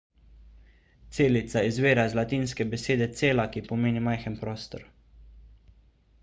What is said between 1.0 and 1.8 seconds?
celica